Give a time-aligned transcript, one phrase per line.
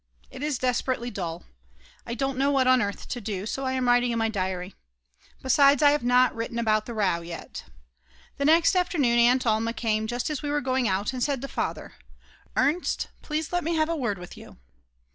[0.31, 1.43] It is desperately dull.
[2.07, 4.73] I don't know what on earth to do, so I am writing my diary.
[5.43, 7.65] Besides, I have not written about the row yet.
[8.37, 11.47] The next afternoon Aunt Alma came just as we were going out and said to
[11.47, 11.93] Father:
[12.57, 14.57] Ernst, please let me have a word with you.